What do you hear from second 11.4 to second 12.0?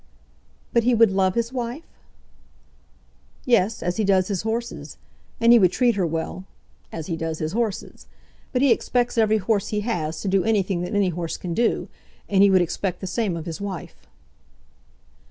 do;